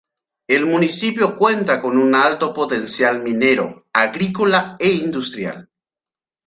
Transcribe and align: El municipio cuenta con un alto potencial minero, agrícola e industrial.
El 0.47 0.65
municipio 0.65 1.37
cuenta 1.37 1.79
con 1.79 1.95
un 1.99 2.15
alto 2.15 2.55
potencial 2.55 3.21
minero, 3.21 3.85
agrícola 3.93 4.75
e 4.79 4.93
industrial. 4.93 5.69